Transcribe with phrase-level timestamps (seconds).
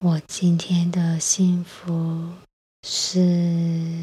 [0.00, 2.32] 我今天的幸福
[2.84, 4.00] 是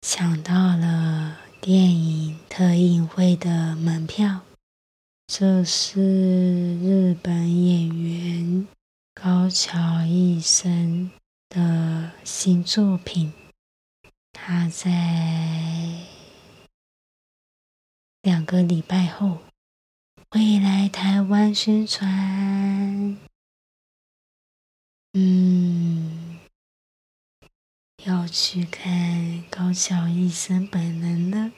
[0.00, 4.40] 抢到了电影特映会的门票。
[5.26, 6.00] 这是
[6.80, 8.66] 日本演员
[9.12, 11.10] 高桥一生
[11.50, 13.34] 的新作品，
[14.32, 15.98] 他在
[18.22, 19.40] 两个礼拜后
[20.30, 23.18] 会来台湾宣传。
[25.12, 26.38] 嗯，
[28.04, 31.52] 要去看高桥医生本人呢。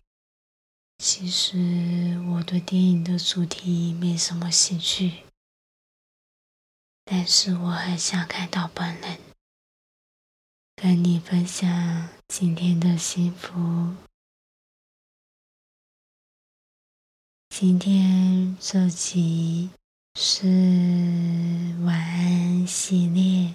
[0.97, 5.25] 其实我对电影的主题没什么兴趣，
[7.05, 9.21] 但是我很想看到本人，
[10.75, 13.97] 跟你分享今天的幸福。
[17.51, 19.69] 今天这集。
[20.15, 20.47] 是
[21.85, 23.55] 晚安系列，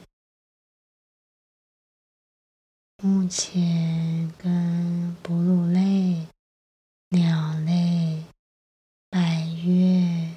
[2.97, 6.27] 目前跟哺乳类、
[7.09, 8.23] 鸟类、
[9.11, 10.35] 百月、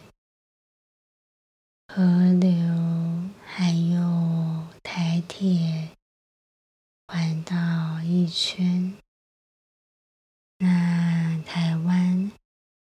[1.89, 2.51] 河流
[3.45, 5.97] 还有台铁
[7.07, 8.95] 环岛一圈。
[10.59, 12.31] 那台湾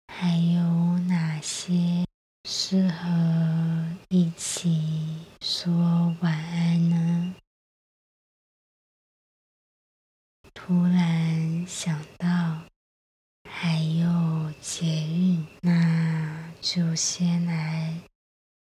[0.07, 2.03] 还有哪些？
[2.43, 3.07] 适合
[4.09, 5.71] 一起说
[6.21, 7.35] 晚安呢？
[10.53, 12.63] 突然想到
[13.43, 18.01] 还有捷运，那就先来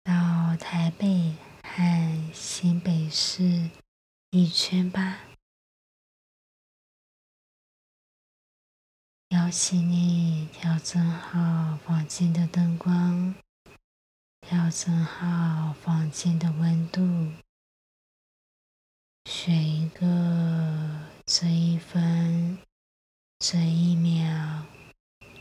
[0.03, 1.33] 到台北
[1.63, 3.71] 和新北市
[4.31, 5.21] 一圈吧。
[9.29, 13.33] 邀请你调整好房间的灯光。
[14.41, 17.31] 调整好房间的温度，
[19.27, 22.59] 选一个这一分、
[23.39, 24.67] 这一秒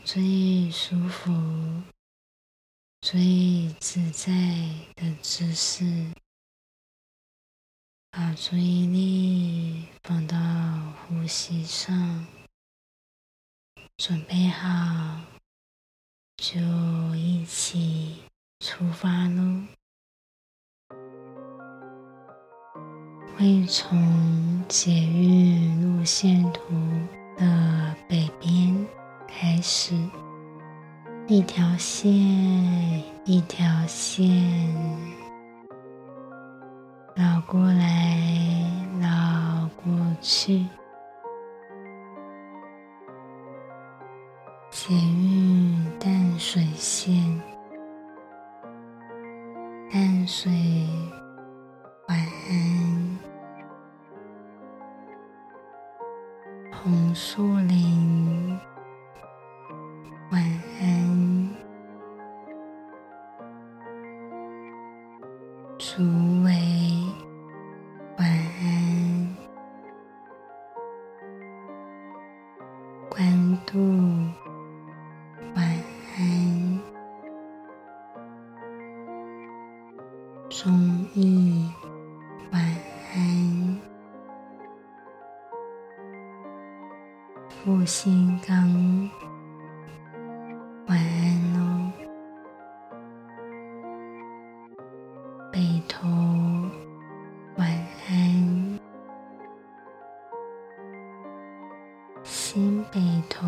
[0.04, 1.79] 最舒服、
[3.12, 4.30] 最自在
[4.94, 5.84] 的姿势，
[8.08, 10.36] 把注意力放到
[11.08, 12.24] 呼吸上，
[13.96, 15.22] 准备好
[16.36, 16.60] 就
[17.16, 18.22] 一起。
[18.60, 19.64] 出发喽！
[23.36, 26.62] 会从捷运路线图
[27.36, 28.86] 的北边
[29.26, 29.96] 开始，
[31.30, 32.10] 一条线
[33.24, 34.26] 一条线
[37.14, 38.18] 绕过来，
[39.00, 40.66] 绕过去，
[44.72, 47.14] 捷运淡水线。
[49.92, 50.50] 淡水，
[52.08, 52.18] 晚
[52.48, 53.18] 安。
[56.72, 58.58] 红树林，
[102.22, 103.46] 新北投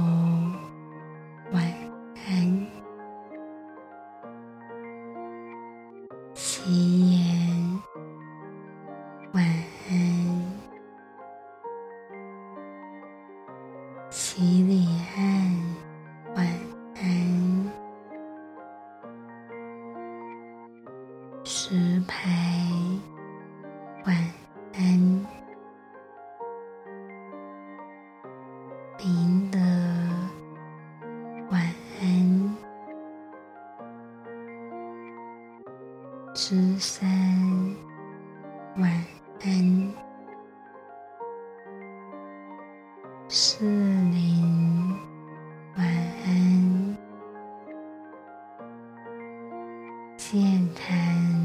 [50.33, 51.42] 健谈。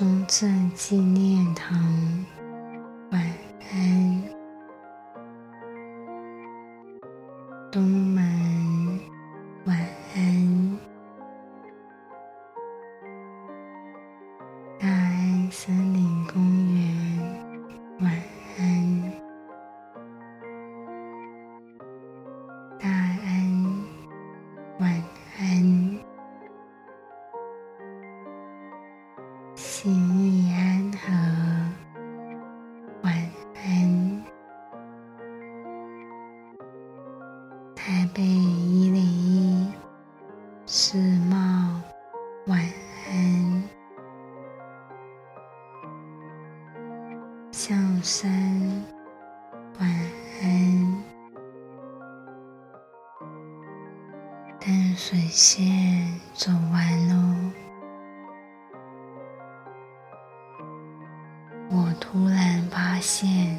[0.00, 1.78] 中正纪念堂。
[47.62, 48.32] 小山，
[49.78, 49.90] 晚
[50.40, 51.04] 安。
[54.58, 57.14] 淡水线走完喽，
[61.70, 63.49] 我突然发现。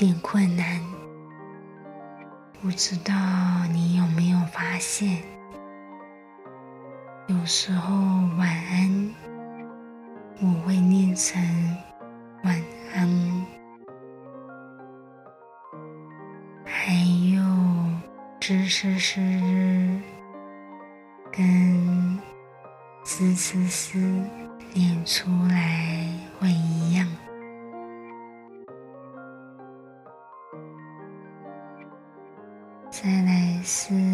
[0.00, 0.80] 有点困难，
[2.62, 3.12] 不知道
[3.70, 5.22] 你有没有发现，
[7.26, 7.92] 有时候
[8.38, 9.14] 晚安
[10.40, 11.38] 我会念成
[12.44, 12.58] 晚
[12.94, 13.46] 安，
[16.64, 16.94] 还
[17.34, 17.42] 有
[18.40, 19.20] 知是是
[21.30, 22.18] 跟
[23.04, 23.98] 思思思
[24.72, 26.08] 念出来
[26.38, 27.06] 会一样。
[33.70, 34.09] 思。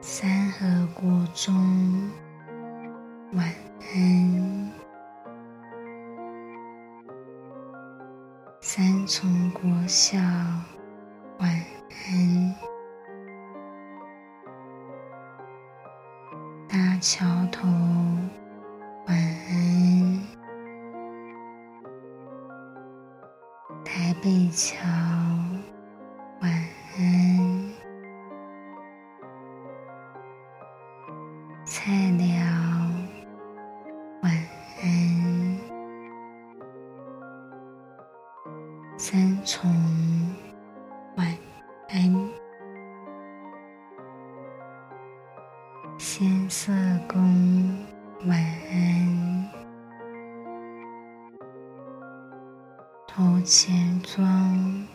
[0.00, 1.52] 三合国中，
[3.32, 3.44] 晚
[3.80, 4.72] 安。
[8.60, 10.16] 三重国小。
[53.18, 54.86] 朝前装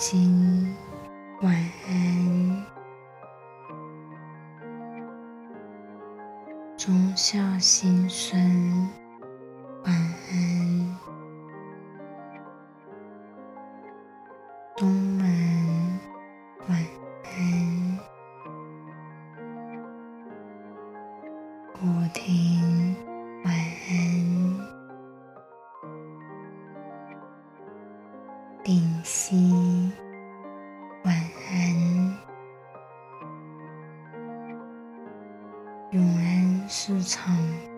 [0.00, 0.74] 亲，
[1.42, 1.54] 晚
[1.86, 2.64] 安。
[6.74, 8.69] 忠孝心顺。
[36.70, 37.69] 市场。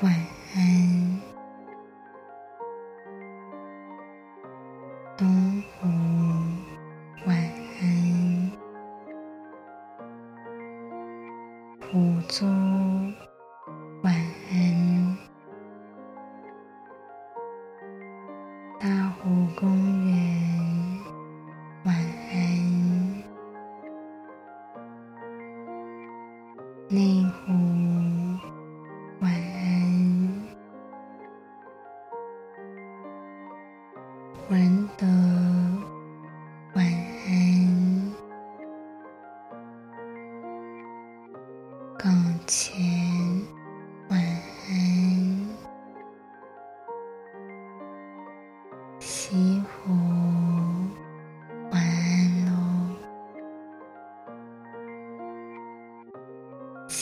[0.00, 0.39] Why?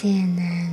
[0.00, 0.67] 谢南。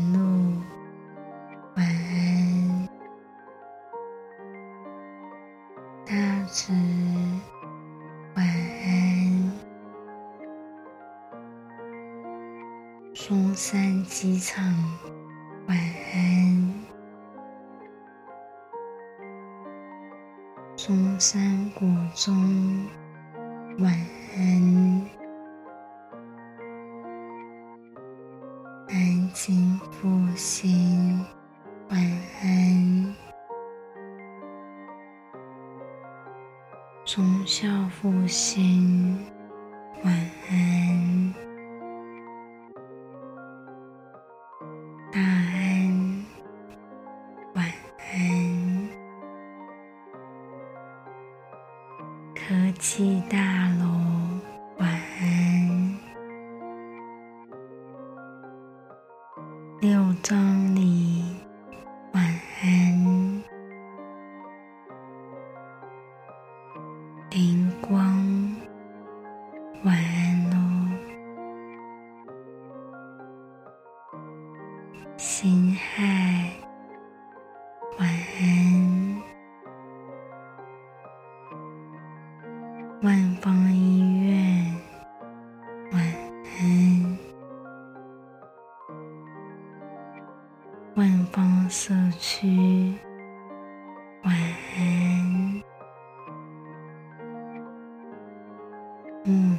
[52.88, 53.40] 气大
[53.80, 54.35] 咯。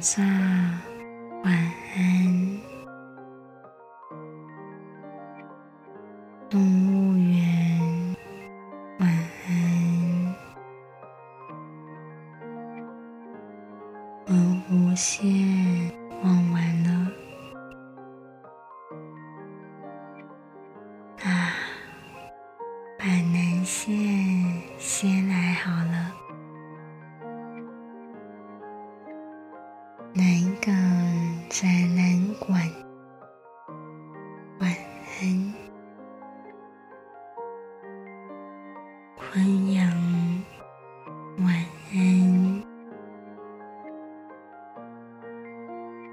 [0.01, 0.86] 下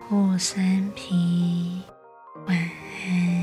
[0.09, 1.81] 护身皮
[2.47, 3.34] 晚安。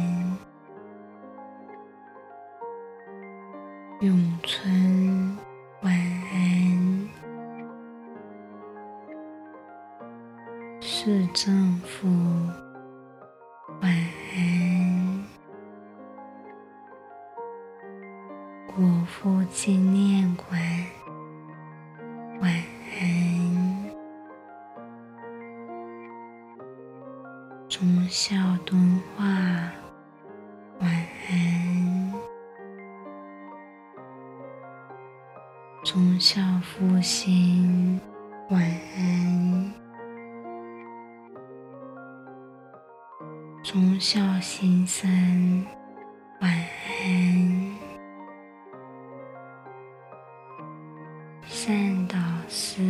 [51.64, 52.18] 汕岛
[52.50, 52.82] 市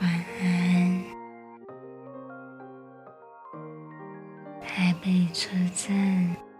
[0.00, 1.04] 晚安。
[4.60, 6.53] 台北车站。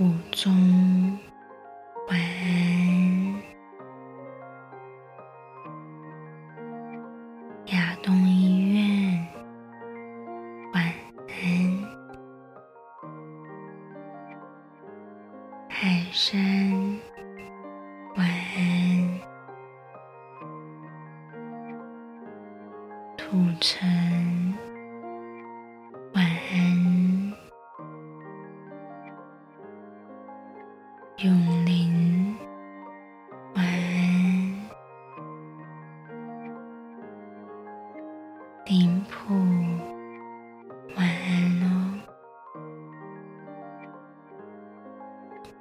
[0.00, 1.18] 雾中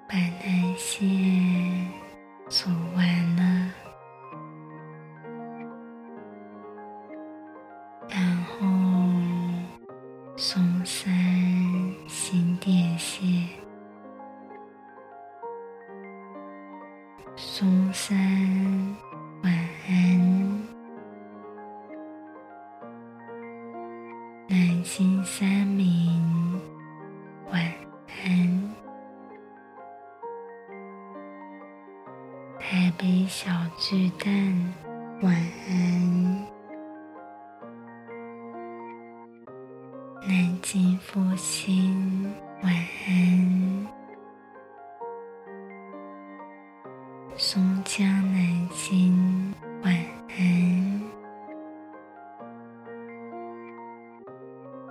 [0.09, 1.05] 把那些
[2.49, 2.73] 所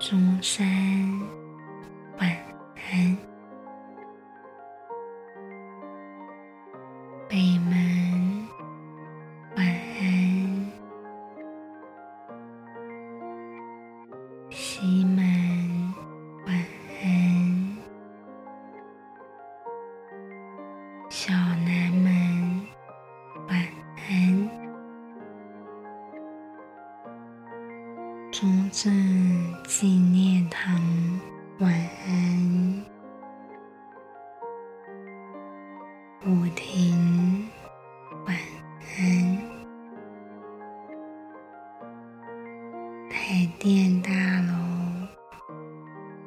[0.09, 1.38] 中山。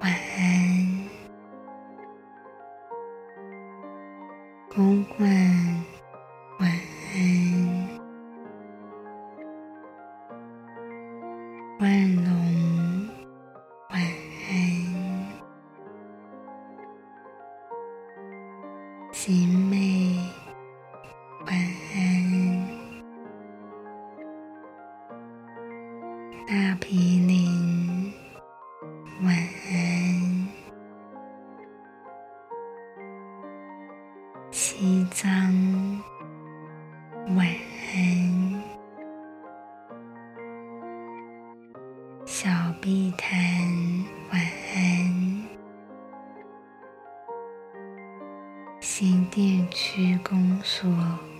[0.01, 1.09] 晚安。
[4.73, 5.80] 公馆
[50.41, 51.30] うん、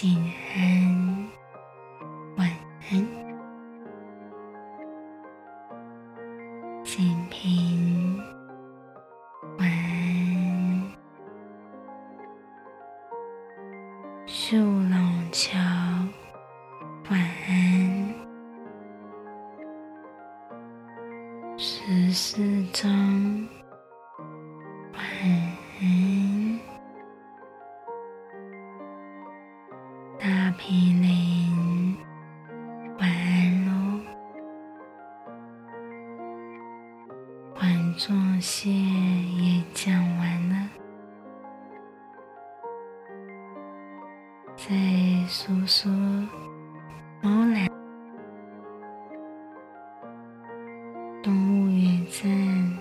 [0.00, 0.16] 静
[0.54, 1.17] 安
[51.22, 52.77] 动物园在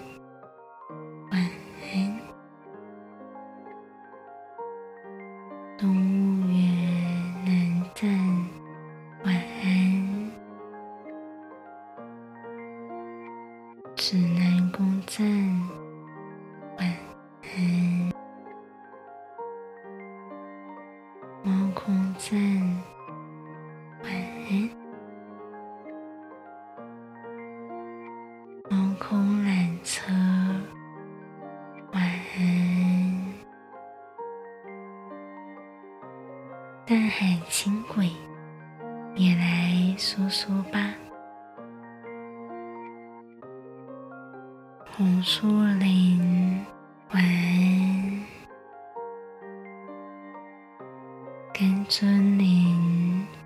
[51.59, 53.36] 跟着您。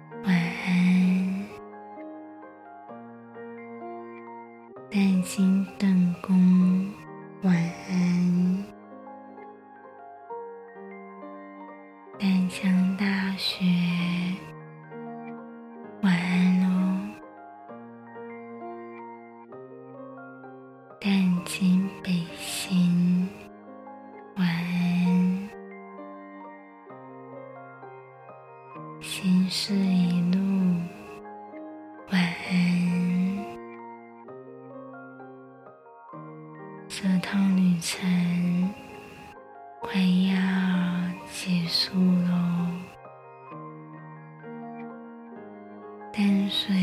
[46.13, 46.75] 淡水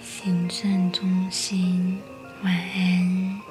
[0.00, 2.00] 行政中心
[2.44, 3.49] 晚安。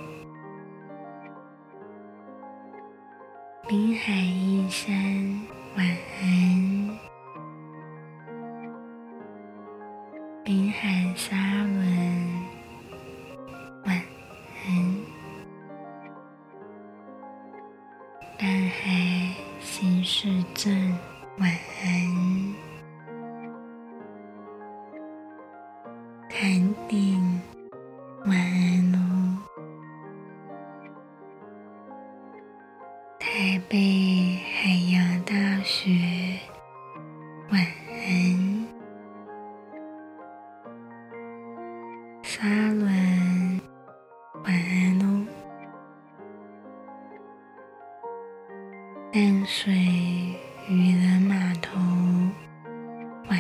[49.12, 49.74] 淡水
[50.70, 51.80] 渔人码头
[53.28, 53.40] 晚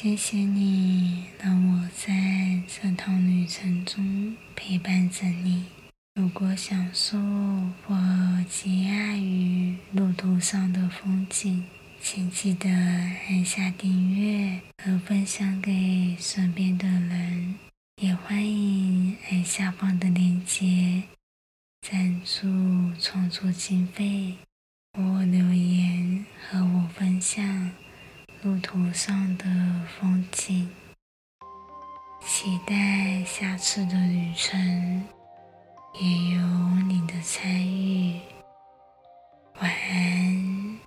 [0.00, 5.64] 谢谢你让我在这趟旅程中陪伴着你。
[6.14, 7.18] 如果享受
[7.84, 7.96] 或
[8.48, 11.64] 惊讶于路途上的风景，
[12.00, 17.56] 请记得按下订阅和分享给身边的人。
[18.00, 21.02] 也欢迎按下方的链接
[21.82, 22.46] 赞助
[23.00, 24.36] 创作经费，
[24.92, 27.72] 或留言和我分享
[28.42, 29.44] 路途上的
[29.98, 30.70] 风景。
[32.24, 35.06] 期待下次的旅程。
[36.00, 36.40] 也有
[36.86, 38.20] 你的参与，
[39.60, 40.78] 晚安，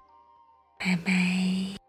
[0.80, 1.81] 拜拜。